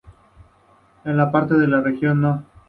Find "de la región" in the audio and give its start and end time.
1.55-2.21